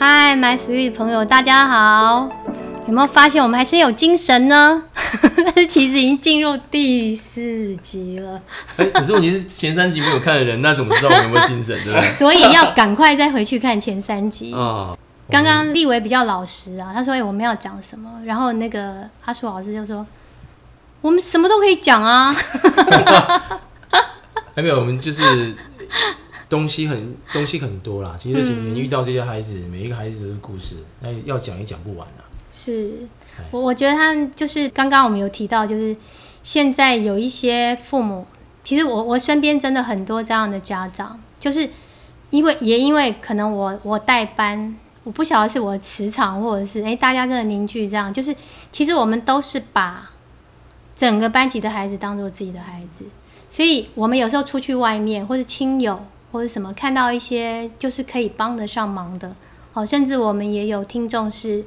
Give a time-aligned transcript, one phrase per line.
[0.00, 2.30] 嗨，My Sweet 朋友，大家好！
[2.86, 4.84] 有没有发现我们还是有精神呢？
[5.68, 8.40] 其实已经进入第四集了，
[8.76, 12.10] 哎、可是问题是前三集没有看的人，那怎么知道我们有没有精神，对不对？
[12.14, 14.54] 所以要赶快再回去看前三集。
[14.54, 14.96] 啊，
[15.30, 20.06] 刚刚立维比较老实啊，他说：“哎、我们要讲什么？”然后那个阿树老师就说
[21.02, 22.32] ：“我们什么都可以讲啊。
[24.54, 25.56] 还没有，我们就是
[26.48, 28.16] 东西很东西很多啦。
[28.18, 33.06] 其实这几年遇到这些孩子，每一个孩子都是故事，那要讲也讲不完啊。”是
[33.50, 35.94] 我，我觉得他们就是刚刚我们有提到，就是
[36.42, 38.26] 现在有一些父母，
[38.64, 41.68] 其实我我身边真的很多这样的家长，就是
[42.30, 44.74] 因为也因为可能我我带班，
[45.04, 48.34] 我不晓得是我的磁场，或者是哎、大家真的凝聚这样，就是
[48.72, 50.10] 其实我们都是把
[50.96, 53.04] 整个班级的孩子当做自己的孩子，
[53.50, 56.02] 所以我们有时候出去外面或者亲友
[56.38, 59.34] 或者什么看到一些就是可以帮得上忙的，
[59.72, 61.64] 哦，甚至我们也有听众是。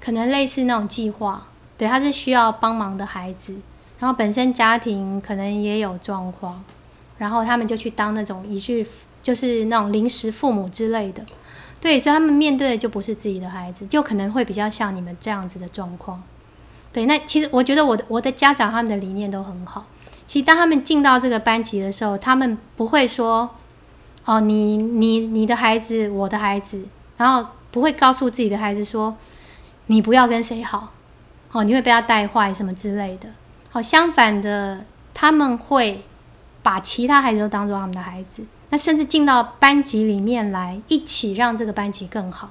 [0.00, 1.46] 可能类似那种计划，
[1.78, 3.56] 对，他是需要帮忙的孩子，
[3.98, 6.62] 然后本身家庭可能也有状况，
[7.16, 8.86] 然后他们就去当那种一句
[9.22, 11.24] 就是那种临时父母之类的，
[11.80, 16.22] 对，所以他们面对的就不是自己的孩子，就可能会比较像你们这样子的状况。
[16.92, 19.86] 对，那其实我觉得我的我的家长他们的理念都很好。
[20.26, 23.48] 其实当他们进到这个班级的时候，他们不会说，
[24.24, 26.82] 哦，你你你的孩子，我的孩子，
[27.16, 29.16] 然后不会告诉自己的孩子说。
[29.86, 30.94] 你不要跟谁好，
[31.52, 33.28] 哦，你会被他带坏什么之类的。
[33.70, 36.02] 好，相反的，他们会
[36.62, 42.48] 把其他孩子都当做他们的孩子，那甚至进到班级里面来，一起让这个班级更好。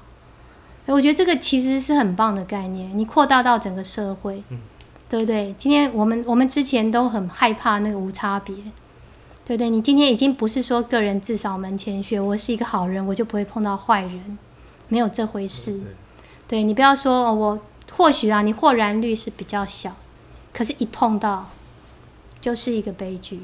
[0.86, 4.44] 我觉得这个其实是很棒的概念，你扩大到整个社会，
[5.08, 5.52] 对不对？
[5.58, 8.54] 今天我们我们之前都很害怕那个无差别，
[9.46, 9.68] 对不对？
[9.68, 14.38] 你今天已经不是说个人自扫门前雪，我是一个好人，我就不会碰到坏人，
[14.88, 15.80] 没有这回事。
[16.46, 17.60] 对你不要说、哦、我
[17.96, 19.94] 或许啊，你豁然率是比较小，
[20.52, 21.50] 可是，一碰到
[22.40, 23.40] 就是一个悲剧，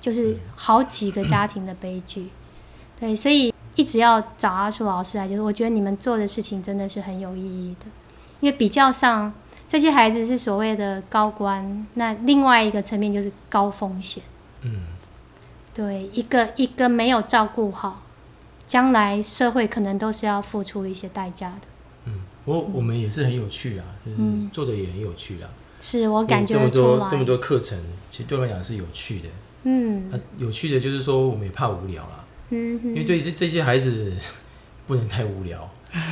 [0.00, 2.28] 就是好几个家庭的悲剧。
[2.98, 7.86] 对，所以一直要找阿树老师来，就是我觉得你们做的事情真的是很有意义的，
[8.40, 9.32] 因为比较上
[9.66, 14.22] 这些孩子是所谓的高官，那另外一个层面就是高风险。
[14.62, 14.82] 嗯，
[15.74, 18.02] 对，一个一个没有照顾好，
[18.66, 21.66] 将来社会可能都是要付出一些代价的。
[22.06, 24.20] 嗯我我们也是很有趣啊，就是
[24.52, 25.48] 做的也很有趣啊。
[25.80, 29.28] 是我感觉这么多这么多课程，其实对我来讲是有趣的。
[29.64, 34.12] 嗯啊，有趣的就是说，我们也怕无聊啦，嗯因为对这这些孩子
[34.86, 35.68] 不能太无聊，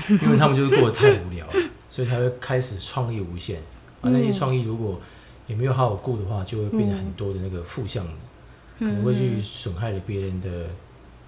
[0.08, 1.52] 因为他们就是过得太无聊了，
[1.88, 3.58] 所以才会开始创意无限。
[4.00, 4.98] 啊，那些创意如果
[5.46, 8.12] 也没有好好顾的话，就会变成很多的那个负向的，
[8.82, 10.66] 可能会去损害了别人的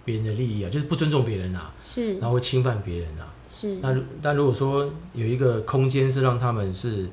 [0.04, 2.18] 别人的利益啊，就是不尊重别人啊，是。
[2.18, 3.32] 然后会侵犯别人啊。
[3.48, 3.76] 是。
[3.76, 7.08] 那如但如果说有一个空间是让他们是，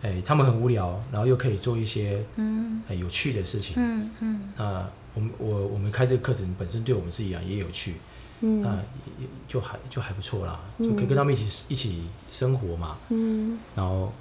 [0.00, 2.82] 哎、他们很无聊，然后又可以做一些嗯。
[2.88, 4.52] 哎、有趣的事情，嗯嗯。
[4.56, 7.94] 那我们我我们开这个课程本身对我们自己啊也有趣，
[8.40, 8.60] 嗯。
[8.62, 14.12] 那也也就还就还不错啦，就可以跟他们一起一起生活嘛，嗯，然后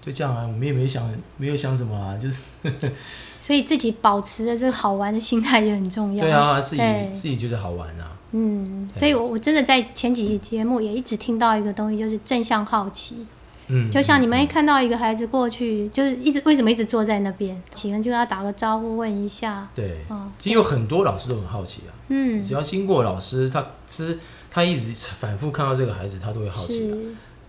[0.00, 2.56] 就这样啊，我们也没想没有想什么啊，就是
[3.40, 6.24] 所以自己保持的这个好玩的心态也很重要。
[6.24, 6.82] 对啊，自己
[7.12, 13.26] 自己觉得好玩啊，嗯，所以我我真的在前几期节目也一直听到一个东西，就是正向好奇。
[13.70, 19.68] 嗯，就像你们一看到一个孩子过去，就是一直为什么一直坐在那边，请人就跟他打个招呼，问一下。
[19.74, 24.18] 对，哦，其实有很多老师都很好奇啊，嗯，只要经过老师，他之
[24.50, 26.90] 他一直反复看到这个孩子，他都会好奇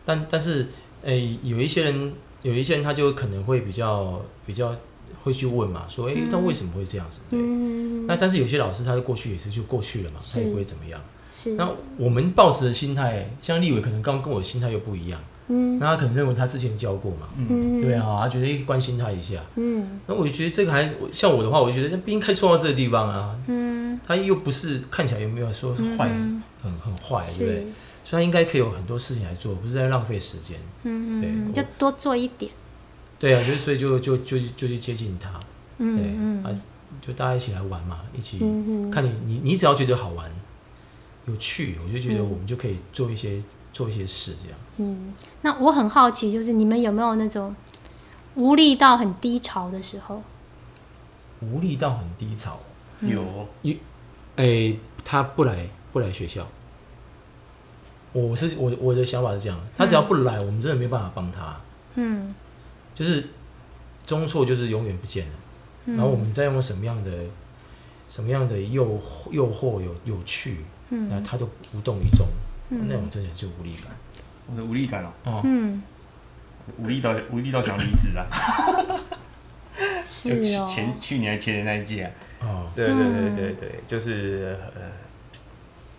[0.04, 0.68] 但但是，
[1.04, 2.12] 诶、有一些人，
[2.42, 4.76] 有一些人他就可能会比较比较
[5.24, 7.22] 会去问嘛，说，诶、那为什么会这样子？
[7.30, 7.40] 对。
[7.40, 11.00] 嗯，那但是有些老师他过去也是就过去了嘛，他也不会怎么样。
[11.34, 15.78] 是，那我们抱持的心态，像立伟可能刚跟我的心态又不一样，嗯。
[15.80, 19.40] 那他可能认为他之前教过嘛，嗯，对，啊，他觉得关心他一下。
[19.56, 20.00] 嗯。
[20.08, 26.42] 那我就觉得这个还像我的话，我就觉得那不应该送到这个地方啊，嗯，他又不是看起来有没有说是坏，嗯。
[26.62, 27.56] 很很坏，对不对？
[27.62, 27.68] 是？，
[28.04, 30.58] 所以他应该可以有很多事情来做，不是在浪费时间。
[30.84, 32.52] 嗯对嗯，就多做一点。
[33.20, 35.40] 对啊，就是所以就就就就去接近他，
[35.78, 36.50] 嗯嗯啊，
[37.02, 38.40] 就大家一起来玩嘛，一起
[38.92, 40.32] 看你你你只要觉得好玩、
[41.28, 43.42] 有趣，我就觉得嗯我们就可以做一些
[43.74, 44.58] 做一些事这样。
[44.78, 47.54] 嗯，那我很好奇，就是你们有没有那种
[48.36, 50.24] 无力到很低潮的时候？
[51.42, 52.60] 无力到很低潮，
[53.02, 53.24] 有
[54.38, 54.74] 哎、
[55.04, 56.48] 他不来不来学校，
[58.12, 61.60] 我是我我的想法是这样，他只要不来，我们真的没办法帮他，
[61.96, 62.34] 嗯
[62.96, 63.30] 就是
[64.06, 65.34] 中错就是永远不见了。
[65.86, 67.12] 嗯然后我们再用什么样的
[68.10, 69.02] 什么样的诱
[69.32, 72.28] 诱惑有有趣，嗯那嗯他都无动于衷。
[72.72, 73.92] 那种真的就无力感。
[74.46, 75.82] 我的无力感哦、哦，嗯，
[76.78, 78.28] 无力到无力到想离职啊！
[80.06, 84.82] 就去哦，前去年前年那一届啊，哦，对对对对对，就是呃，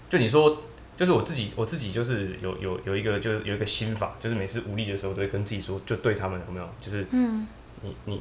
[0.08, 0.62] 就你说，
[1.00, 7.46] 就是我自己我自己就是有有有一个就是有一个心法，就是每次无力的时候都会跟自己说，就对他们有没有，就是嗯。
[7.80, 8.20] 你你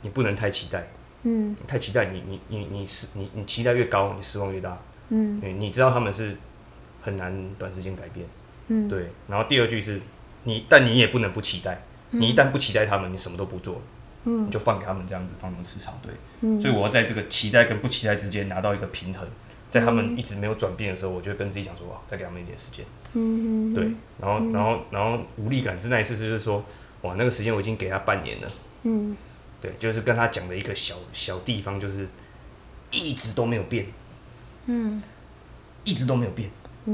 [0.00, 0.88] 你不能太期待，
[1.24, 1.54] 嗯。
[1.66, 4.80] 太期待你你你你失你你期待越高，你失望越大，
[5.10, 5.38] 嗯。
[5.60, 6.34] 你知道他们是
[7.02, 8.26] 很难短时间改变，
[8.68, 9.10] 嗯，对。
[9.28, 10.00] 然后第二句是
[10.44, 11.82] 你，但你也不能不期待，
[12.12, 13.82] 你一旦不期待他们，你什么都不做，
[14.24, 14.46] 嗯。
[14.46, 16.10] 你就放给他们这样子，放他们吃草，对。
[16.40, 16.58] 嗯。
[16.58, 19.28] 所以我要在这个期待跟不期待之间拿到一个平衡，
[19.74, 23.82] 在他们一直没有转变的时候，我就跟自己讲说，哇，再给他们一点时间，嗯嗯对。
[24.20, 26.64] 然后，然后，然后无力感是那一次，就是说，
[27.02, 28.48] 哇，那个时间我已经给他半年了，
[28.84, 29.16] 嗯。
[29.60, 32.06] 对，就是跟他讲的一个小小地方，就是
[32.92, 33.86] 一直都没有变，
[34.66, 35.02] 嗯。
[35.82, 36.48] 一直都没有变。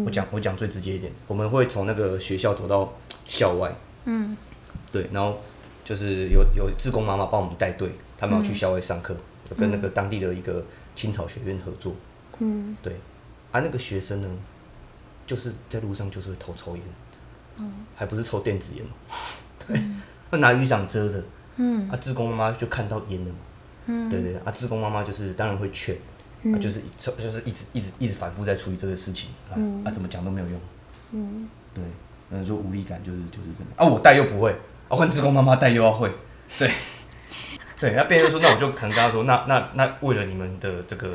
[0.07, 2.95] 我讲我讲最直接一点，我们会从那个学校走到
[3.27, 3.71] 校外，
[4.07, 4.35] 嗯。
[4.91, 5.39] 对，然后
[5.85, 9.15] 就是有有志工妈妈帮我们带队，他们要去校外上课，
[9.51, 10.65] 有跟那个当地的一个
[10.97, 11.95] 青草学院合作，
[12.41, 12.77] 嗯。
[12.83, 12.93] 对，
[13.53, 14.29] 啊，那个学生呢，
[15.27, 16.85] 就是在路上就是会偷抽烟，
[17.95, 19.15] 还不是抽电子烟哦，
[19.67, 19.81] 对，
[20.31, 21.23] 会拿雨伞遮着，
[21.57, 21.89] 嗯。
[21.91, 23.39] 啊，志工妈妈就看到烟了嘛，
[23.87, 24.09] 嗯。
[24.11, 25.95] 对对，啊，志工妈妈就是当然会劝，
[26.53, 29.55] 啊，就是就是一直一直一直反复在处理这个事情，啊
[29.85, 30.61] 啊，怎么讲都没有用，
[31.13, 31.49] 嗯。
[31.73, 31.85] 对，
[32.31, 34.51] 嗯，说无力感就是就是这样啊，我带又不会，
[34.89, 36.11] 啊，换志工妈妈带又要会，
[36.59, 36.69] 对，
[37.79, 41.15] 对，那别人就说，那我就可能跟他说，那那那为了你们的这个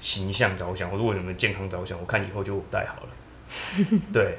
[0.00, 4.38] 形象着想，或者为了你们健康着想，我看以后就我带好了， 对，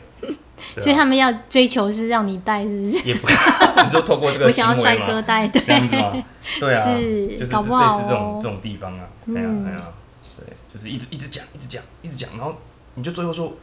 [0.77, 3.07] 所以他们要追求是让你带，是不是？
[3.07, 3.27] 也不，
[3.83, 4.97] 你说透过这个 我想要帅？
[4.97, 6.23] 哥带，对这样子吗？
[6.59, 9.77] 对啊，是就是搞不好类似这种哦这种地方啊，哎呀嗯哎呀，
[10.37, 12.55] 对，就是一直一直讲，一直讲，一直讲，然后
[12.95, 13.53] 你就最后说，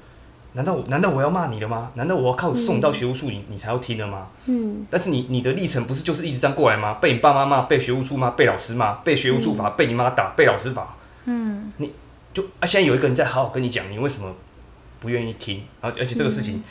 [0.53, 1.91] 难道我难道我要骂你了吗？
[1.95, 4.29] 难道我要靠送你到学务处你你才要听了吗？
[4.47, 6.95] 嗯但是你你的历程不是就是一直这样过来吗？
[7.01, 10.97] 被你爸妈骂，被学务处骂，被老师骂，被学务处罚，被你妈打，被老师罚，
[11.31, 11.93] 嗯你
[12.33, 14.35] 就啊，现在有一个人在好好跟你讲，你为什么
[14.99, 15.65] 不愿意听？
[15.83, 16.63] 然后而且这个事情，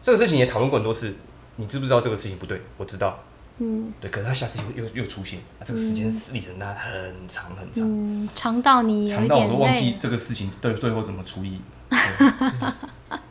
[0.00, 1.16] 这个事情也讨论过很多次，
[1.56, 2.62] 你知不知道这个事情不对？
[2.76, 3.18] 我知道，
[3.58, 11.60] 嗯对，可是他下次又又又出现，啊，这个时间历程它很长很长，嗯，长到你长到我都忘记，这个事情对最后怎么处理。
[11.90, 11.98] 对，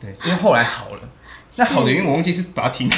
[0.00, 1.00] 对因为后来好了，
[1.56, 2.90] 那好的原因我忘记是把它停，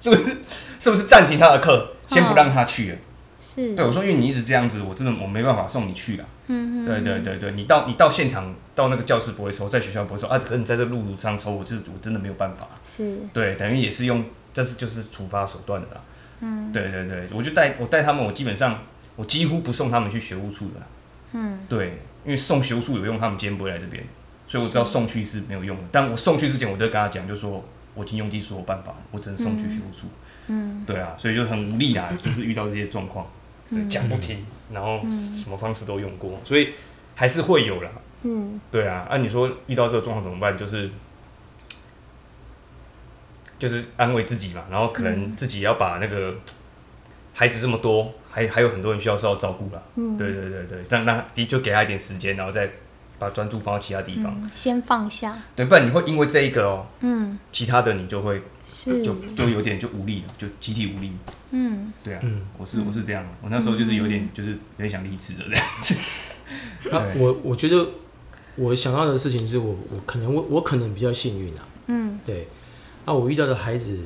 [0.00, 0.36] 是 不是？
[0.78, 2.98] 是不是暂停他的课，先不让他去了？
[3.46, 6.26] 是，对，我说因为你一直这样子，我真的我没办法送你去啊。
[6.48, 12.68] 嗯对对对对，你到你到现场到那个教室不会抽，在学校不会抽啊，可是你在这路上抽，我就是我真的没有办法。
[12.84, 16.00] 是，对，等于也是用这是就是处罚手段的啦。
[16.40, 18.80] 嗯，对对对，我就带我带他们，我基本上
[19.14, 20.86] 我几乎不送他们去学务处的啦。
[21.32, 24.02] 嗯对，因为送学务处有用，他们今天不会来这边，
[24.48, 25.84] 所以我知道送去是没有用的。
[25.92, 27.64] 但我送去之前，我都跟他讲，就说
[27.94, 30.06] 我已经用尽所有办法，我只能送去学务处。
[30.06, 30.10] 嗯
[30.86, 33.26] 对啊，所以就很无力啊，就是遇到这些状况，
[33.70, 36.74] 对，讲不听，然后什么方式都用过，所以
[37.14, 37.90] 还是会有啦。
[38.22, 38.60] 嗯。
[38.70, 40.56] 对啊，按、你说遇到这个状况怎么办？
[40.56, 40.90] 就是
[43.58, 46.34] 就是安慰自己嘛，然后可能自己要把那个
[47.34, 49.82] 孩子这么多，还还有很多人需要受到照顾啦。
[49.96, 52.70] 嗯，对对对对，让让的就给他一点时间，然后再
[53.18, 54.34] 把专注放到其他地方。
[54.42, 57.38] 嗯先放下，对，不然你会因为这一个哦，嗯。
[57.52, 61.12] 其他的你就会是，就就有点就无力了，就集体无力。
[61.50, 61.92] 嗯。
[62.02, 62.42] 对啊，嗯。
[62.58, 65.94] 我是我是这样，我那时候就是有点就是有点想离职了这样子。
[66.90, 67.86] 啊，我我觉得
[68.56, 72.18] 我想到的事情是我我可能我我可能比较幸运啊，嗯。
[72.24, 72.48] 对，
[73.04, 74.00] 啊，我遇到的孩子，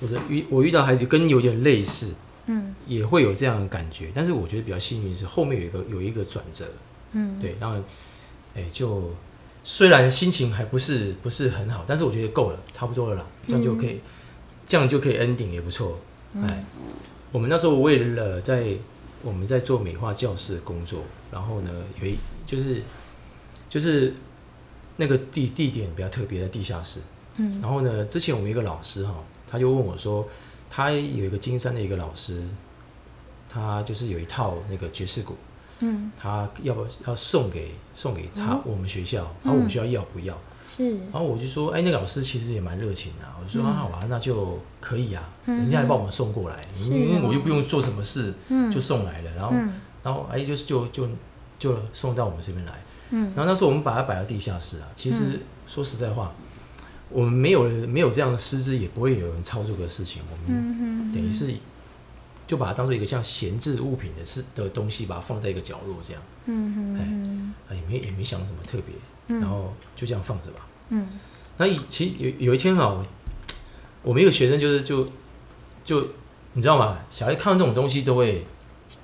[0.00, 2.14] 我的遇我遇到孩子跟你有点类似，
[2.46, 2.74] 嗯。
[2.86, 6.64] 也会有这样的感觉，但是我觉得比较幸运是后面有一个有一个转折，
[7.12, 7.76] 嗯，对，然后
[8.54, 9.10] 哎就
[9.62, 14.00] 虽然心情还不是不是很好，但是我觉得够了，差不多了啦，这样就可以，
[14.66, 15.98] 这样就可以 ending 也不错，
[16.36, 16.64] 哎，
[17.32, 18.76] 我们那时候为了在
[19.22, 22.82] 我们在做美化教室的工作，然后呢有一就是
[23.68, 24.14] 就是
[24.96, 27.00] 那个地地点比较特别的地下室，
[27.36, 27.60] 嗯。
[27.60, 29.14] 然后呢，之前我们一个老师哈，
[29.46, 30.26] 他就问我说，
[30.70, 32.42] 他有一个金山的一个老师，
[33.48, 35.36] 他就是有一套那个爵士鼓，
[35.80, 36.10] 嗯。
[36.18, 40.36] 他要不要送给送给他、哦我们学校，然后我们学校要不要？
[40.66, 45.56] 是，然后我就说，哎，那个老师其实也蛮热情的啊、我就说、啊，好啊，那就可以啊，嗯。
[45.56, 46.92] 人家还帮我们送过来，是。
[46.92, 48.70] 因为哦我又不用做什么事，嗯。
[48.70, 49.72] 就送来了，然后、嗯。
[50.02, 51.08] 然后哎，就是就就
[51.58, 52.72] 就送到我们这边来。
[53.10, 53.32] 嗯。
[53.34, 56.32] 然后那时候我们把它摆到地下室啊，其实说实在话，
[57.08, 61.12] 我们没有没有这样的师资，也不会有人操作的事情，我们嗯。
[61.12, 61.54] 等于是
[62.48, 68.96] 就把它当做一个像闲置物品的事的东西，把它放在一个角落这样，嗯嗯哎也没也没想什么特别，
[69.28, 70.66] 嗯然后就这样放着吧。
[70.88, 71.06] 嗯
[71.58, 73.06] 那以其实有有一天啊，我
[74.02, 75.06] 我们一个学生就是就
[75.84, 76.08] 就
[76.54, 76.98] 你知道吗？
[77.10, 78.46] 小孩看到这种东西都会，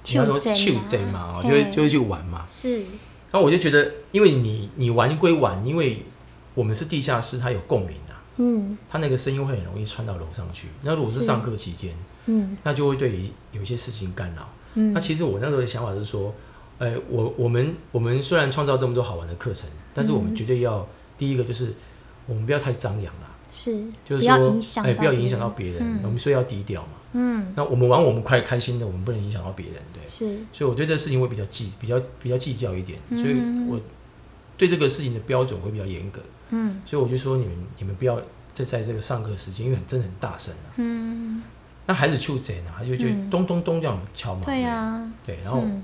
[0.08, 2.44] 你要说手去贼贼嘛，哦就会就会去玩嘛。
[2.46, 6.04] 是，然后我就觉得，因为你你玩归玩，因为
[6.54, 10.68] 我们是地下室，它有共鸣啊，嗯它那个声音会很容易传到楼上去。
[10.82, 11.92] 那如果是是上课期间，
[12.26, 14.48] 嗯那就会对有一些事情干扰。
[14.74, 16.34] 嗯那其实我那时候的想法是说，
[16.78, 21.72] 呃，我我们我们虽然创造这么多好玩的课程，但是我们绝对要、第一个就是
[22.26, 26.88] 我们不要太张扬啦，是，就是说哎，不要影响到别人，嗯我们所以要低调嘛。
[27.16, 30.02] 嗯，那我们玩我们快开心的，我们不能影响到别人，对。
[30.08, 33.34] 是，所以我对这个事情会比较计比较比较计较一点，嗯所以
[33.68, 33.80] 我
[34.56, 36.20] 对这个事情的标准会比较严格。
[36.50, 38.20] 嗯所以我就说你们你们不要
[38.52, 40.74] 再在这个上课时间，因为很真的很大声啊。
[40.76, 41.42] 嗯，
[41.86, 43.28] 那孩子就贼呢，他就就嗯。
[43.30, 44.42] 咚咚咚这样敲嘛。
[44.44, 45.82] 对呀，对，然后、嗯。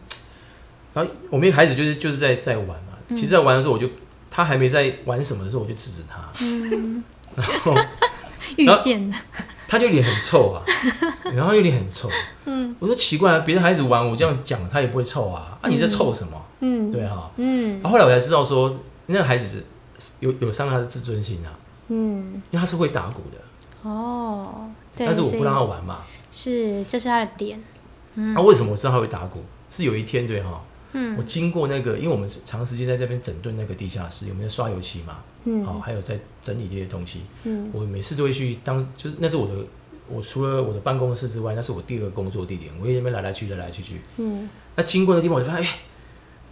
[0.92, 3.16] 然后我们一孩子就是就是在在玩嘛，嗯。
[3.16, 3.88] 其实，在玩的时候我就
[4.30, 7.02] 他还没在玩什么的时候，我就制止他，嗯，
[7.37, 7.75] 然后
[8.57, 9.09] 遇见。
[9.11, 9.16] 了，
[9.69, 10.62] 他就脸很臭啊，
[11.35, 12.09] 然后又脸很臭。
[12.47, 12.75] 嗯。
[12.78, 16.42] 我说奇怪啊，别的孩子玩我这样讲他也不会臭啊，啊你在臭什么？
[16.61, 17.30] 嗯，对啊。
[17.37, 17.75] 嗯。
[17.75, 18.76] 然后后来我才知道说，
[19.07, 19.64] 那个孩子
[20.21, 21.52] 有有伤他的自尊心啊，
[21.88, 26.00] 嗯，因为他是会打鼓的，哦，对，但是我不让他他，玩嘛。
[26.30, 27.61] 是，这是他的点，
[28.14, 29.42] 那、为什么我知道他会打鼓？
[29.69, 35.19] 是有一天对哈，嗯我经过那个，因为我们是长时间在这边整顿那个地下室，有没有刷油漆嘛？
[35.45, 37.23] 嗯好、还有在整理这些东西。
[37.45, 39.54] 嗯我每次都会去当，就是那是我的，
[40.09, 42.73] 我除了我的办公室之外，那是我第二个工作地点。
[42.80, 44.00] 我在那边来来去去来来去去。
[44.16, 45.78] 嗯那经过的地方，我就发现，哎、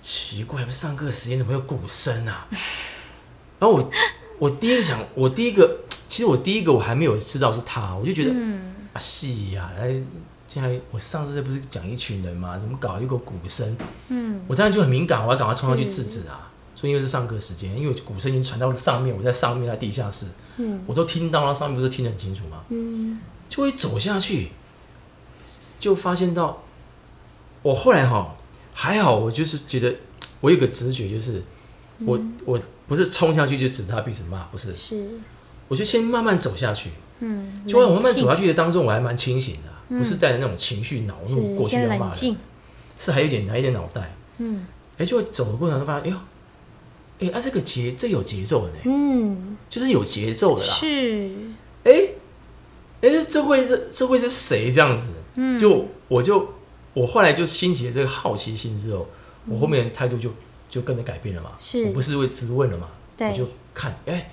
[0.01, 2.49] 奇怪，上课时间怎么有鼓声啊？
[3.59, 3.91] 然后我
[4.39, 5.79] 我第一个想，我第一个，
[6.09, 8.75] 其实我第一个我还没有知道是他，我就觉得、嗯。
[8.95, 9.93] 啊，是呀、哎，
[10.49, 13.77] 现在我上次这不是讲一群人嘛，怎么搞一个鼓声？
[14.09, 14.41] 嗯。
[14.49, 16.51] 我当然就很敏感，我要赶快冲上去制止啊。
[16.75, 20.81] 所以因为是上课时间，因为鼓声已经传到了上面，我在上面在地下室，嗯。
[20.87, 22.65] 我都听到了，上面不是听得很清楚吗？
[22.71, 23.21] 嗯。
[23.49, 24.49] 就会走下去，
[25.79, 26.63] 就发现到，
[27.63, 28.35] 我后来哈
[28.73, 29.95] 还好，我就是觉得
[30.41, 31.43] 我有个直觉，就是
[32.07, 32.35] 我、嗯。
[32.45, 35.11] 我不是冲下去就指他鼻子骂，不是，是，
[35.69, 36.91] 我就先慢慢走下去。
[37.21, 39.99] 嗯，就我慢慢走下去的当中，我还蛮清醒的啊、嗯。
[39.99, 42.37] 不是带着那种情绪恼怒是过去先要骂人，
[42.99, 44.15] 是还有点还有点脑袋。
[44.39, 44.67] 嗯。
[44.97, 50.73] 哎、就走的过程中发现，哎呦，哎、啊这个节这有节奏的呢，嗯，就是有节奏的啦。
[50.73, 51.31] 是，
[51.85, 51.93] 哎、
[53.03, 55.13] 哎、这会是这会是谁这样子？
[55.35, 56.53] 嗯，就我就
[56.95, 59.07] 我后来就兴起了这个好奇心之后，
[59.47, 60.33] 我后面的态度就
[60.69, 61.51] 就跟着改变了嘛。
[61.59, 61.85] 是。
[61.85, 63.29] 我不是会直问了嘛，对。
[63.29, 64.33] 我就看，哎、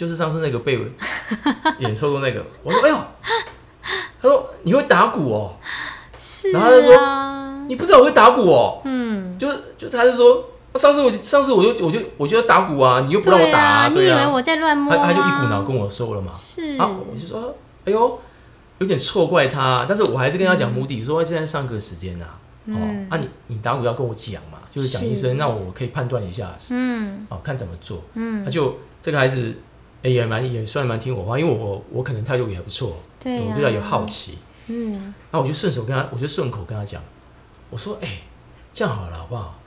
[0.00, 0.80] 就是上次那个被
[1.78, 2.96] 演抽的那个，我说，哎呦，
[4.22, 5.52] 他说你会打鼓哦，
[6.16, 10.42] 是然后他就说啊，你不知道我会打鼓哦，嗯，就就他就说，
[10.76, 17.54] 上次我上次我就我就我就要打鼓啊，你又不让我打、对啊，你对啊，以为我在乱摸他他就一股脑跟我说了嘛，是，啊，我就说，
[17.84, 18.18] 哎呦，
[18.78, 25.28] 有点错怪他，但是我还是跟他讲目的，说现在上课时间呐、哦嗯，啊你你打鼓要跟我讲嘛，就是讲一是。
[25.28, 27.26] 声，那我可以判断一下，嗯。
[27.28, 28.02] 哦，看怎么做。
[28.14, 28.42] 嗯。
[28.42, 29.54] 他，就这个孩子，
[30.02, 34.38] 哎也蛮也算蛮听我话，因为我我可能态度也还不错，对啊我对他有好奇，
[34.68, 35.14] 嗯。
[35.30, 37.02] 那我就顺手跟他，我就顺口跟他讲，
[37.68, 38.20] 我说，哎，
[38.72, 39.58] 这样好了好不好？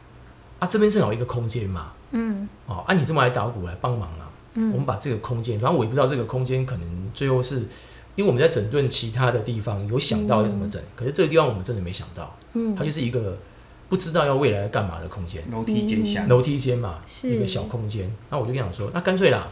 [0.60, 2.48] 啊，这边正好一个空间嘛，嗯。
[2.66, 4.72] 哦，啊，你这么爱打鼓来帮忙啊，嗯。
[4.72, 7.60] 我们嗯把这个空间，反正我也不知道这个空间可能最后是，
[8.16, 13.38] 因为我们在整顿其他的地方有想到要怎么整，可是这个地方我们真的没想到，嗯，它就是一个
[13.90, 18.12] 不知道要未来要干嘛的空间，楼梯间下，楼梯间嘛，是一个小空间。
[18.30, 19.48] 那我就跟他讲说，那干脆啦，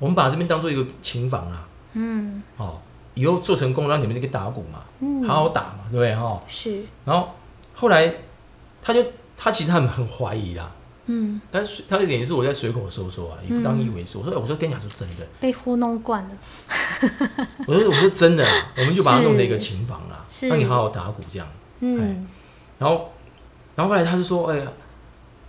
[0.00, 2.42] 我们把这边当做一个琴房啊，嗯。
[2.56, 2.80] 哦，
[3.14, 6.14] 以后做成功让你们那个打鼓嘛，嗯，好好打嘛，对不对？
[6.16, 6.42] 哈？
[6.48, 7.28] 是，然后
[7.74, 8.12] 后来
[8.82, 9.04] 他就
[9.36, 10.72] 他其实他很很怀疑啦。
[11.06, 14.16] 嗯，但是他的点是我在随口说说啊，也不当一回事。
[14.18, 16.30] 我说，哎我说跟你讲说真的，被糊弄惯了，
[17.66, 20.48] 我说我说真的啊，我们就把它弄成一个琴房啦，是。
[20.48, 21.48] 让你好好打鼓这样。
[21.80, 22.26] 嗯。
[22.78, 23.10] 然后，
[23.74, 24.72] 然后后来他就说，哎呀，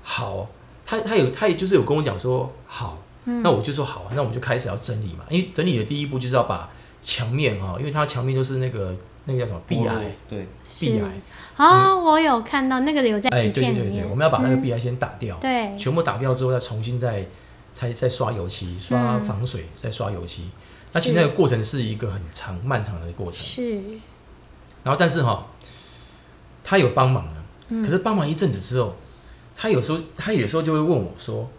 [0.02, 0.48] 好，
[0.86, 10.48] 他他有他也就是有跟我讲说好，嗯，那我就说好啊，那我们就开始要整理嘛，因为整理的第一步就是要把墙面啊，因为它墙面都是那个那个叫什么壁癌，对，
[10.80, 11.12] 壁癌，
[11.56, 14.62] 啊，我有看到那个有在哎，对对对我们要把那个嗯。
[14.62, 17.26] 壁癌先打掉，对，全部打掉之后，再重新再
[17.74, 19.22] 再再刷油漆，刷嗯。
[19.22, 20.50] 防水，再刷油漆。
[20.94, 23.44] 那其实那个过程是一个很长漫长的过程。
[23.44, 23.80] 是，
[24.84, 25.48] 然后但是哈，
[26.64, 27.84] 他有帮忙的，嗯。
[27.84, 28.96] 可是帮忙一阵子之后，
[29.56, 31.50] 他有时候他有时候就会问我说，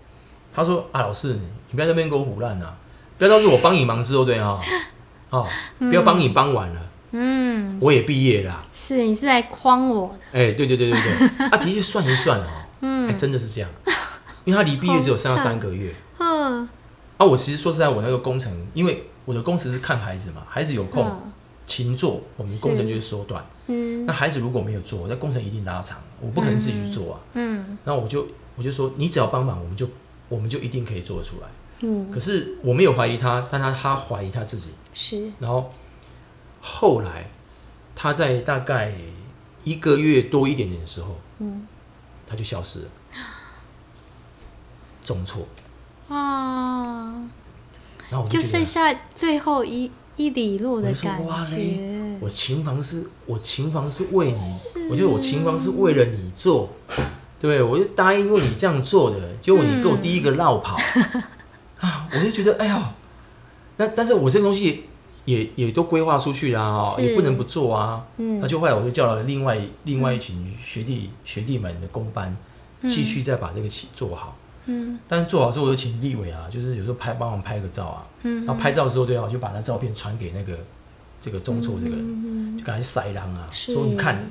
[0.55, 1.35] 他说啊老师，
[1.71, 2.77] 你不要在那边给我胡乱啊，
[3.19, 4.61] 不要到时候我帮你忙之后对哈，
[5.31, 6.81] 哦，不要帮你帮完了，
[7.13, 8.63] 嗯，我也毕业啦。
[8.73, 13.71] 是你是来诓我的，哎、对对对对对，啊的确算一算哦，哎、嗯真的是这样，
[14.45, 15.91] 因为他离毕业只有剩下三个月。
[16.19, 16.69] 嗯，啊，
[17.19, 21.33] 啊，我其实说实在，我那个工程，因为我的工程是看孩子嘛，孩子有空嗯
[21.65, 23.45] 勤做，我们工程就会缩短。
[23.69, 24.05] 嗯。
[24.05, 27.21] 那孩子如果没有做，那工程一定拉长，我不可能自己去做啊。
[27.35, 27.79] 嗯。
[27.85, 29.87] 那我就我就说，你只要帮忙，我们就
[30.33, 31.49] 我们就一定可以做得出来。
[31.81, 34.71] 嗯，可是我没有怀疑他，但他他怀疑他自己。
[34.95, 35.71] 是然后
[36.61, 37.27] 后来
[37.95, 38.93] 他在大概
[39.65, 41.67] 一个月多一点点的时候，嗯
[42.27, 42.89] 他就消失了，
[45.05, 45.47] 中错。
[46.09, 47.12] 啊，
[48.11, 56.69] 然后我就就剩下最后一一里路的感觉，我琴房是我琴房是为你，我觉得我琴房是为了你做，
[57.43, 60.79] 对我就答应为你这样做的，结果你给我第一个绕跑、
[61.81, 62.95] 啊，我就觉得哎呀，
[63.79, 64.85] 那但是我这个东西
[65.25, 68.07] 也也都规划出去啦、哦，也不能不做啊。
[68.19, 68.39] 嗯。
[68.41, 72.37] 那就后来我就叫了另外另外一群学弟学弟们的工班，
[72.89, 74.37] 继续再把这个起做好。
[74.67, 74.99] 嗯。
[75.09, 80.57] 但是做好之后，我就请立伟啊，就是有时候拍帮忙拍个照啊，嗯然后拍照之后，对啊，我就把那照片传给那个
[81.21, 83.73] 这个中错这个人，嗯，就赶快塞狼啊，是。
[83.75, 84.29] 说你看，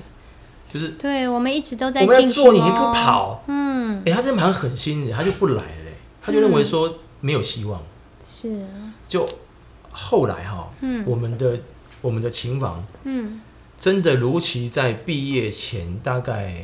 [0.72, 7.82] 就是对，我们一直都在我们要做，你还给我哦，跑，嗯，哎、他真的蛮狠心的，他就不来了嘞，他就认为说没有希望，
[8.26, 8.66] 是，
[9.06, 9.28] 就
[9.92, 11.04] 后来哈、嗯。
[11.06, 11.60] 我们的
[12.02, 13.42] 我们的琴房嗯。
[13.78, 16.64] 真的如期在毕业前大概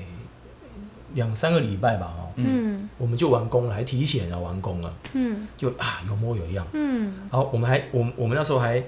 [1.16, 2.90] 两三个礼拜吧，哦，嗯。
[2.98, 5.46] 我们就完工了，还提前啊完工了，嗯。
[5.58, 6.66] 就啊有模有样。
[6.72, 7.14] 嗯。
[7.30, 8.82] 然后我们还我们我们那时候还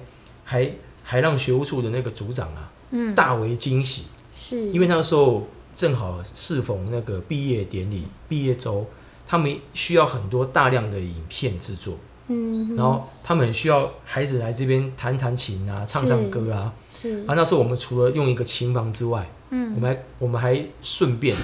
[0.45, 0.71] 还
[1.03, 4.05] 还让学务处的那个组长啊嗯，大为惊喜，
[4.39, 8.87] 是，因为那个时候正好适逢那个毕业典礼、毕业周，
[9.27, 11.97] 他们需要很多大量的影片制作，
[12.29, 16.73] 嗯，然后他们需要孩子来这边弹弹琴啊、唱唱歌啊。
[16.89, 17.19] 是。
[17.27, 19.73] 啊，那时候我们除了用一个琴房之外，嗯。
[19.73, 21.35] 我嗯们还我们还顺便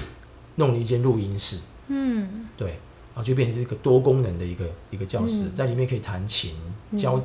[0.54, 2.46] 弄了一间录音室，嗯。
[2.56, 6.52] 对，然后就变成是一个多功能的一个一个教室，嗯在里面可以弹琴、
[6.90, 6.98] 嗯。
[6.98, 7.20] 教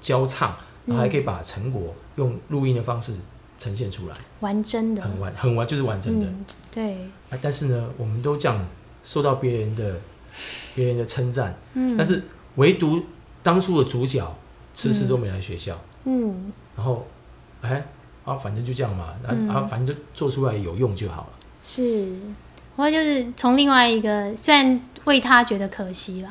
[0.00, 3.14] 教唱，然后还嗯可以把成果用录音的方式
[3.58, 6.26] 呈现出来，完真的，很完很完就是完整的。
[6.26, 6.94] 嗯，对，
[7.30, 8.66] 啊，但是呢，我们都这样
[9.02, 10.00] 受到别人的
[10.74, 12.22] 别人的称赞，嗯，但是
[12.56, 13.02] 唯独
[13.42, 14.36] 当初的主角
[14.74, 16.52] 迟迟都没来学校，嗯。
[16.76, 17.06] 然后
[17.62, 17.86] 哎
[18.24, 19.48] 啊，反正就这样嘛，啊、嗯。
[19.48, 21.28] 啊，反正就做出来有用就好了。
[21.62, 22.14] 是，
[22.76, 26.28] 我就是从另外一个，虽然为他觉得可惜了，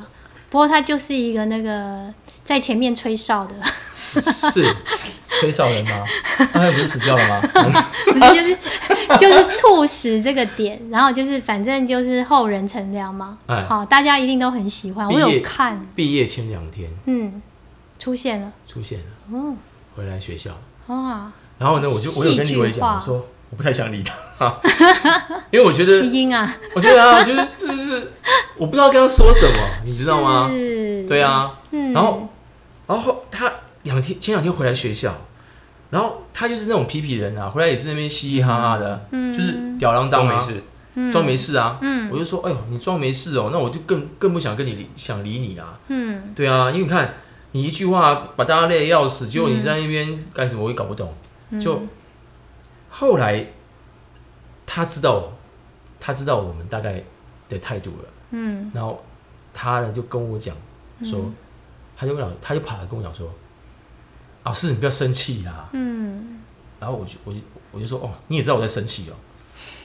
[0.48, 3.54] 不过他就是一个那个在前面吹哨的，
[4.22, 4.72] 是
[5.40, 6.04] 吹哨人吗？
[6.52, 7.40] 他还不是死掉了吗？
[8.06, 8.58] 不是就是
[9.18, 13.64] 就是促使这个点，然后就是反正就是后人乘凉嘛，哎。
[13.68, 16.90] 好，大家一定都很喜欢，我有看，毕业前两天。
[17.06, 17.42] 嗯，
[17.98, 19.56] 出现了，出现了，嗯，
[19.94, 20.50] 回来学校，
[20.88, 24.60] 哇，然后呢，我就我有跟李伟讲，我说我不太想理他，
[25.50, 28.12] 因为我觉基得，因啊，我觉得啊，我觉得这是
[28.56, 30.48] 我不知道跟他说什么，你知道吗？
[30.50, 32.28] 是，对，啊，嗯，然后
[32.86, 33.50] 然后他
[33.82, 35.16] 两天前两天回来学校，
[35.96, 39.34] 然后他就是那种皮皮人啊，回来也是那边嘻嘻哈哈的，嗯。
[39.34, 40.62] 就是吊儿郎当没事，
[41.10, 41.78] 装没事啊。
[41.80, 42.10] 嗯。
[42.12, 45.80] 我就说，哎呦，你装没事哦，那我就更更不想跟你理想理你啊。
[45.88, 46.34] 嗯。
[46.34, 47.14] 对啊，因为你看
[47.52, 51.14] 你一句话把大家累得要死，结果你在那边干什么，我也搞不懂。
[51.48, 51.80] 嗯，就
[52.90, 53.46] 后来
[54.66, 55.32] 他知道，
[55.98, 57.02] 他知道我们大概
[57.48, 58.70] 的态度了，嗯。
[58.74, 59.02] 然后
[59.54, 60.54] 他呢就跟我讲
[61.02, 61.32] 说，
[61.96, 63.32] 他就跟老他就跑来跟我讲说，
[64.46, 65.68] 老师你不要生气啦。
[65.72, 66.38] 嗯
[66.80, 67.40] 然后我就我就
[67.72, 69.14] 我就说哦，你也知道我在生气哦。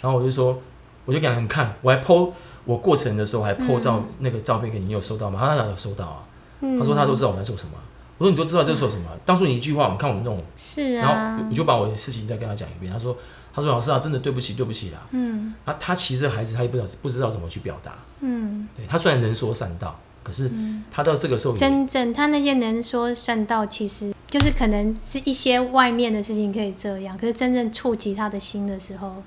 [0.02, 0.62] 然后我就说，
[1.06, 2.32] 我就给他们看，我还 PO
[2.66, 5.40] 我过程的时候还 PO 照、那个照片给你，你有收到吗？
[5.40, 6.24] 他说他有收到啊。
[6.62, 7.72] 嗯，他说他都知道我在做什么。
[8.18, 9.10] 我说你都知道在做什么？
[9.26, 12.92] 当初你一句话，我们看我们这种，是啊然后啊我，就把我的事情再跟他讲一遍。
[12.92, 13.18] 他说
[13.54, 15.00] 他说老师啊，真的对不起对不起啦。
[15.12, 17.94] 嗯啊，他其实孩子他也不知道不知道怎么去表达。
[18.22, 18.68] 嗯。
[18.76, 20.52] 对他虽然能说善道，可是
[20.92, 29.22] 他到这个时候也真正他那些能说善道，其实就是可能是一些外面的事情可以这样，可是真正触及他的心的时候，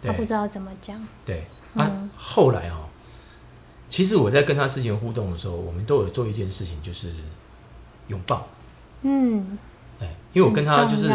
[0.00, 1.04] 他不知道怎么讲。
[1.24, 1.42] 对。
[1.74, 2.88] 啊，后来哦，
[3.86, 7.12] 其实我在跟他之前互动的时候，我们都有做一件事情，就是
[8.08, 8.48] 拥抱。
[9.02, 9.58] 嗯，
[10.00, 11.10] 哎，因为我跟他就是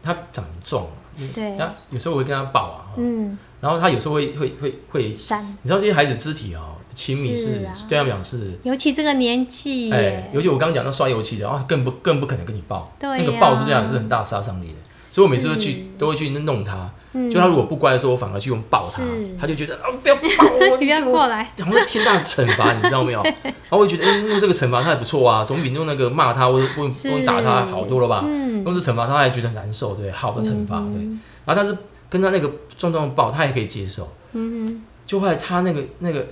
[0.00, 0.88] 他长重，
[1.34, 8.52] 对，他有时候我会跟他抱啊，嗯，然后他有时候会会会会，善，你知道这些孩子肢体哦，亲密是对他们讲是。
[8.62, 17.30] 尤其这个年纪哎耶，，尤其我刚刚讲到刷油漆的，啊，更不更不可能跟你抱，那个抱是这样是很大杀伤力的，所以我每次都去都会去弄他，嗯。
[17.30, 19.02] 就他如果不乖的时候，我反而去用抱他，
[19.40, 20.22] 他就觉得啊不要抱
[20.70, 23.22] 我， 不要过来， 然后天大的惩罚，你知道没有？
[23.44, 27.10] 然后我就觉得，嗯，用这个惩罚他也不错啊，总比用那个骂他或者或是。
[27.10, 28.24] 或者打他好多了吧？
[28.26, 28.64] 嗯。
[28.64, 31.02] 用这惩罚他还觉得很难受，对，好的惩罚，对。
[31.02, 31.76] 嗯然后但是
[32.08, 34.10] 跟他那个壮壮的抱，他也可以接受。
[34.32, 36.26] 嗯就后来他那个那个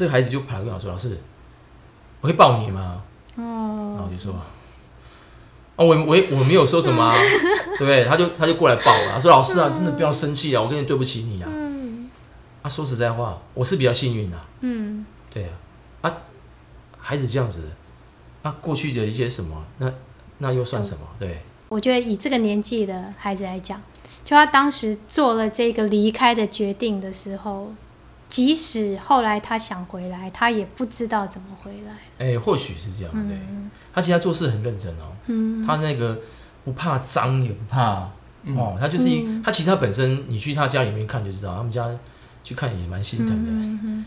[0.00, 1.18] 这个孩子就跑来跟我说：“老师，
[2.22, 3.02] 我会抱你吗？”
[3.36, 4.32] 哦然后哦我，就说，
[5.76, 7.14] 哦，我我我没有说什么、啊，
[7.76, 8.02] 对不对？
[8.06, 11.50] 他就他就过来抱我，他说老师啊，真的不要生气啊，我跟你对不起你啊。
[12.62, 16.16] 啊，说实在话，我是比较幸运啊，嗯，对啊，啊，
[16.98, 17.68] 孩子这样子，
[18.40, 19.92] 那、过去的一些什么，那
[20.38, 21.06] 那又算什么？
[21.18, 23.78] 对，我觉得以这个年纪的孩子来讲，
[24.24, 27.74] 就他当时做了这个离开的决定的时候，
[28.30, 31.98] 即使后来他想回来，他也不知道怎么回来。
[32.18, 33.36] 哎、或许是这样，对。
[33.92, 36.18] 他其实他做事很认真哦，嗯他那个
[36.64, 38.08] 不怕脏，也不怕、
[38.44, 41.90] 嗯哦，他就是一、嗯他其实他本身，你去他家里面看就知道，他们家
[42.44, 44.06] 去看也蛮心疼的，嗯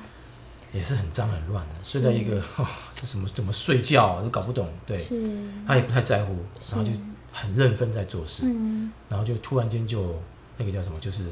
[0.72, 5.22] 也是很脏很乱的，睡在一个哦，这什么怎么睡觉、都搞不懂，对，是，
[5.68, 6.36] 他也不太在乎，
[6.72, 6.92] 然后就
[7.32, 8.92] 很认分在做事，嗯。
[9.10, 10.20] 然后就突然间就
[10.58, 11.26] 那个叫什么，就是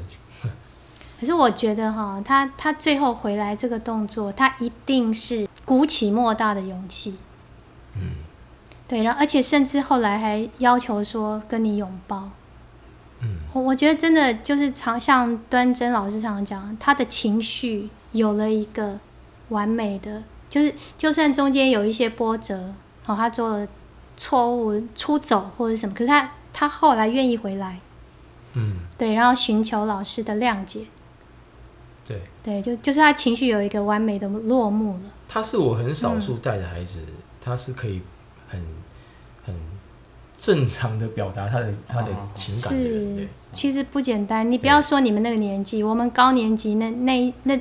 [1.22, 7.16] 可是我觉得哈，他他最后回来这个动作，他一定是鼓起莫大的勇气。
[7.94, 8.16] 嗯，
[8.88, 12.28] 对，然后而且甚至后来还要求说跟你拥抱。
[13.20, 18.98] 嗯，我我觉得真的就是常像端真老师常常讲，他的情绪有了一个
[19.50, 22.74] 完美的，就是就算中间有一些波折，
[23.06, 23.68] 哦，他做了
[24.16, 27.78] 错误出走或者什么，可是他他后来愿意回来，
[28.54, 30.80] 嗯，对，然后寻求老师的谅解，
[32.06, 35.00] 对，对，就就是他情绪有一个完美的落幕了。
[35.28, 37.04] 他是我很少嗯数带的孩子，
[37.40, 38.02] 他是可以
[38.48, 38.60] 很
[39.46, 39.54] 很
[40.36, 44.50] 正常的表达他的他的情感的人，是对，，其实不简单。
[44.50, 47.60] 你不要说你们那个年纪，我们高年级那那那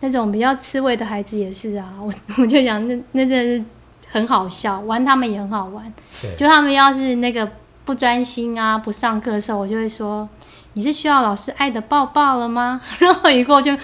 [0.00, 1.94] 那种比较吃味的孩子也是啊。
[2.00, 3.64] 我我就想，那那真的是
[4.08, 5.92] 很好笑，玩他们也很好玩。
[6.20, 7.50] 对，就他们要是那个
[7.84, 10.28] 不专心啊，不上课的时候，我就会说
[10.74, 13.76] ：“你是需要老师爱的抱抱了吗？” 然后一过就，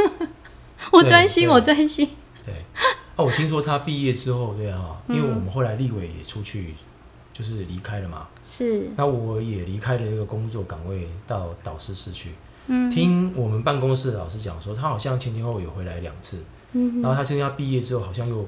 [0.92, 2.08] 我专心，我专心。
[2.44, 6.74] 对，啊，我听说他毕业之后，对啊，因为嗯我们后来立委也出去，
[7.32, 12.30] 就是离开了嘛，是，那我也离开了这个工作岗位，到导师室去。
[12.66, 12.90] 嗯。
[12.90, 18.46] 听我们办公室的老师讲说，他好像前前后后有回来两次，嗯然后他现在毕业之后，好像又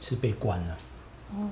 [0.00, 0.76] 是被关了，
[1.32, 1.48] 哦。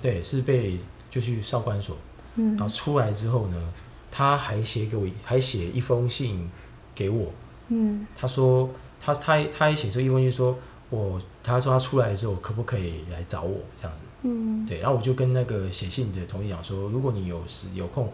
[0.00, 0.78] 对，是被
[1.10, 1.96] 就去少管所，
[2.36, 2.56] 嗯。
[2.56, 3.72] 然后出来之后呢，
[4.10, 6.50] 他还写给我，还写一封信
[6.94, 7.32] 给我，
[7.68, 8.06] 嗯。
[8.16, 8.68] 他说
[9.00, 10.58] 他他他还写出一封信说，
[10.90, 14.66] 我他说他出来之后可不可以来找我这样子，嗯。
[14.66, 18.12] 对，然后我就跟那个写信的同学讲说，如果你有时有空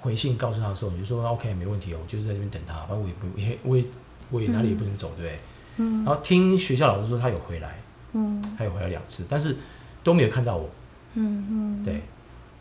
[0.00, 3.84] 回信告诉他的时候，你就说 OK 没问题哦，我就是在这边等他，反正我也不也 我也
[4.30, 5.38] 我也哪里也不能走，对不对？
[5.78, 6.04] 嗯。
[6.04, 7.80] 然后听学校老师说他有回来，
[8.12, 8.42] 嗯。
[8.56, 9.56] 他有回来两次，但是
[10.04, 10.68] 都没有看到我，
[11.14, 12.02] 嗯嗯，对。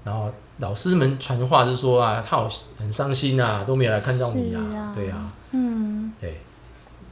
[0.03, 4.91] 然后老师们传话是说啊，他好很伤心啊，都没有来看到你是啊。
[4.95, 6.41] 对啊，嗯，对。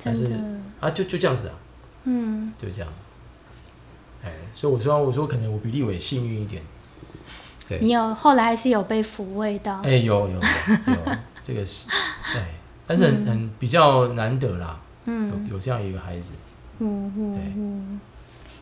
[0.04, 0.40] 但是，
[0.80, 1.54] 啊，就就这样子啊，
[2.04, 2.54] 嗯。
[2.60, 2.92] 就这样。
[4.24, 6.62] 哎，所以我说我说可能我比立伟幸运一点，
[7.68, 7.80] 对。
[7.80, 11.88] 你有后来还是有被抚慰到，哎、有有有有， 这个是，
[12.34, 12.44] 对，
[12.88, 15.32] 但是很很比较难得啦，嗯。
[15.48, 16.34] 有有这样一个孩子，
[16.80, 18.00] 嗯嗯。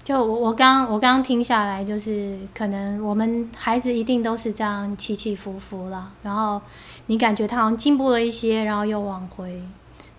[0.03, 6.61] 就我我刚我刚刚听下来，就是可能我们孩子一定都是这样起起伏伏啦，然后
[7.05, 9.61] 你感觉他好像进步了一些，然后又往回，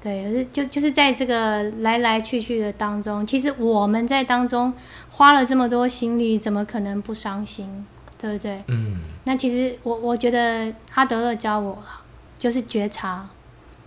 [0.02, 4.72] 对，可是就就是在这个来来去去的当中，其实我们在当中
[5.10, 7.84] 花了这么多心力，怎么可能不伤心，
[8.18, 8.64] 对不对？
[8.68, 12.00] 嗯，那其实我我觉得阿德勒教我啦，
[12.38, 13.28] 就是觉察，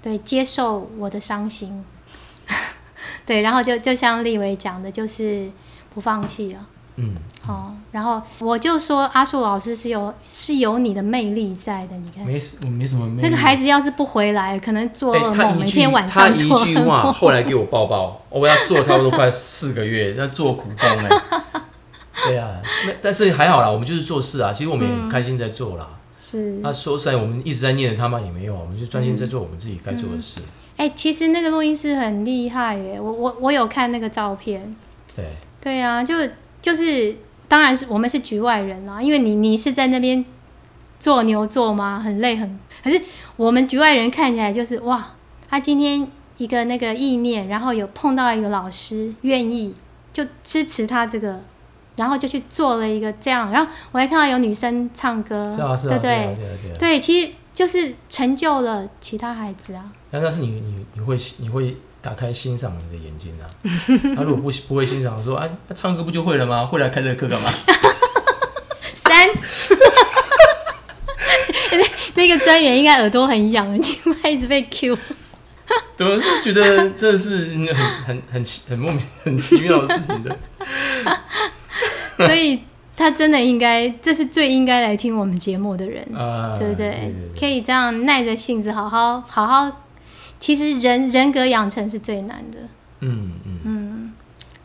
[0.04, 1.84] 对，接受我的伤心，
[3.26, 5.50] 对，然后就就像立伟讲的，就是
[5.98, 6.60] 不放弃了。
[6.98, 7.16] 嗯，
[7.48, 12.24] 哦，然后我就说阿树老师是有是有你的魅力在的，你看。
[12.24, 13.28] 没什我没什么魅力。
[13.28, 17.14] 那个孩子要是不回来，可能做哎噩一句每天晚他一上做句话，噩梦。
[17.14, 21.10] 后来给我抱抱，我要做差不多快四个月，要做苦工哎、
[22.30, 25.88] 对啊，那但是还好啦，我们就是做事啊，其实我们也很开心在做啦。
[26.20, 30.42] 是，那、说实在，我们一直在念着他们也没有，我们就专心在做我们自己该做的事。
[30.78, 34.76] 哎、其实那个录音师很厉害耶，我我我有看那个照片，
[35.16, 35.26] 对，
[35.62, 36.16] 对啊，就
[36.62, 37.16] 就是，
[37.48, 40.24] 当然是我们是局外人啦，因为你你是在那边
[41.00, 43.02] 做牛做马，很累很，可是
[43.36, 45.14] 我们局外人看起来就是哇，
[45.50, 49.74] 他今天一个那个意念，然后有碰到一个老师愿意
[50.14, 51.42] 就支持他这个，
[51.96, 56.36] 然后就去做了一个这样，然后我还看到有女生唱歌，是啊，是啊，对不对啊，对？
[56.36, 56.76] 对啊，对啊。
[56.80, 63.44] 对，其实就是成就了其他孩子啊，但那是你你你会你会打开欣赏你的眼睛啊。
[64.16, 66.66] 他、如果不不会欣赏，说啊，那唱歌不就会了吗？
[66.66, 67.52] 会来开这个课干嘛？
[68.94, 69.30] 三，
[71.72, 71.84] 那
[72.24, 74.98] 那个专员应该耳朵很痒，因为一直被 Q。
[75.96, 80.38] 怎么是觉得这是很很很奇很莫名很奇妙的事情的。
[82.18, 82.62] 所以
[82.96, 86.90] 他真的应该，这是最应该来听我们节目的人，啊，对不对？
[86.92, 89.87] 对可以这样耐着性子，好好好好。
[90.40, 92.60] 其实人人格养成是最难的，
[93.02, 94.14] 嗯嗯嗯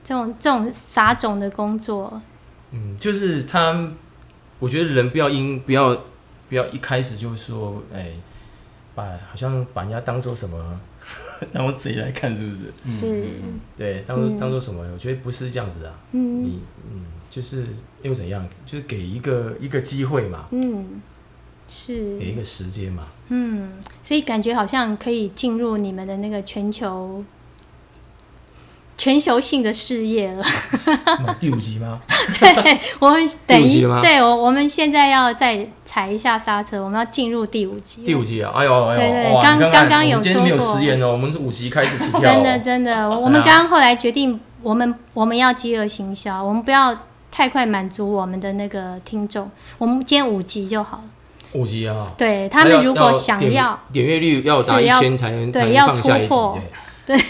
[0.05, 2.21] 这种这种撒种的工作，
[2.73, 3.91] 嗯，就是他，
[4.59, 5.95] 我觉得人不要因不要
[6.49, 8.11] 不要一开始就说，哎，
[8.95, 10.81] 把好像把人家当做什么
[11.53, 12.73] 当做贼来看，是不是？
[12.91, 13.25] 是
[13.77, 14.85] 对，当做当做什么？
[14.93, 15.95] 我觉得不是这样子啊。
[16.13, 17.67] 嗯你嗯，就是
[18.03, 18.47] 又怎样？
[18.67, 21.01] 就是给一个一个机会嘛，嗯
[21.69, 23.05] 是给一个时间嘛。
[23.29, 23.73] 嗯，
[24.03, 27.25] 所以感觉好像可以进入你们的那个全球
[28.99, 30.45] 全球性的事业了。
[31.41, 32.01] 第五集吗？
[32.39, 38.05] 对，我们等一对我我们现在要再踩一下刹车，我们要进入第五集。
[38.05, 38.53] 第五集啊！
[38.55, 39.43] 哎呦哎呦，对对哇！
[39.43, 42.23] 刚刚刚有说过没有哦，我们是五集开始起跳哦。
[42.23, 46.97] 真的真的， 我们刚刚后来决定，我们我们要饥饿行销，我们不要
[47.31, 51.05] 太快满足我们的那个听众，我们今天五集就好了。
[51.53, 51.97] 五集啊！
[52.17, 56.59] 对他们如果想点要，点阅率要达一千才能对要突破
[57.05, 57.19] 对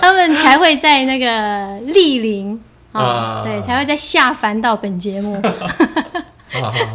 [0.00, 1.26] 他们才会在那个
[1.92, 2.60] 莅临
[2.92, 5.40] 啊，啊对，才会在下凡到本节目《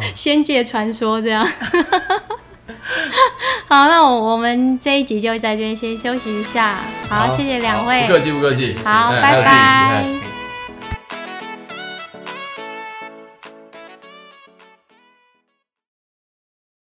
[0.14, 1.46] 仙界传说》这样。
[3.68, 6.76] 好，那我我们这一集就在这边先休息一下。
[7.08, 8.08] 好，好谢谢两位不。
[8.08, 8.76] 客气不客气。
[8.84, 10.31] 好，拜拜。